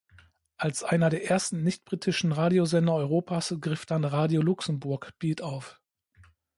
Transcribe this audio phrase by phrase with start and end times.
[0.57, 5.79] Als einer der ersten nicht-britischen Radiosender Europas griff dann "Radio Luxemburg" Beat auf.